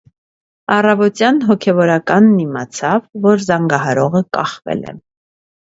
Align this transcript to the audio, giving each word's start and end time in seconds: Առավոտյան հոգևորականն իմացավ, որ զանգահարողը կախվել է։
Առավոտյան 0.75 1.37
հոգևորականն 1.49 2.33
իմացավ, 2.47 3.07
որ 3.29 3.47
զանգահարողը 3.51 4.27
կախվել 4.39 4.85
է։ 4.95 5.01